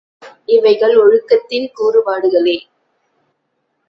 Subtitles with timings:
[0.45, 2.57] இவைகள் ஒழுக்கத்தின் கூறுபாடுகளே.